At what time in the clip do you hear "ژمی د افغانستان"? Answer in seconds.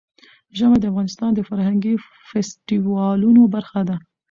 0.57-1.29